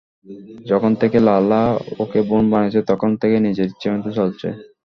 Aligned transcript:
যখন 0.65 0.91
থেকে 1.01 1.17
লালা 1.27 1.61
ওকে 1.99 2.19
বোন 2.29 2.43
বানিয়েছে, 2.51 2.81
তখন 2.91 3.09
থেকেই 3.21 3.41
নিজের 3.47 3.67
ইচ্ছেমতো 3.71 4.09
চলছে। 4.17 4.47